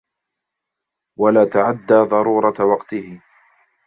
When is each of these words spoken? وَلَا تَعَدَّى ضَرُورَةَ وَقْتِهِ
وَلَا 1.19 1.45
تَعَدَّى 1.45 1.93
ضَرُورَةَ 2.09 2.63
وَقْتِهِ 2.65 3.21